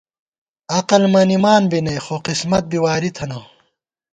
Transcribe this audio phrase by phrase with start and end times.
[0.77, 3.39] عقل مَنِمان می نئ، خو قسمت بی واری تھنہ